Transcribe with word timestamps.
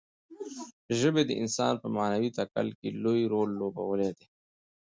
ژبې 0.99 1.23
د 1.25 1.31
انسان 1.41 1.73
په 1.81 1.87
معنوي 1.95 2.29
تکامل 2.39 2.67
کې 2.79 2.89
لوی 3.03 3.21
رول 3.31 3.49
لوبولی 3.59 4.09
دی. 4.17 4.27